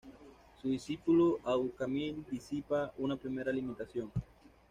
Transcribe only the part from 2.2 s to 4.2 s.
disipa una primera limitación.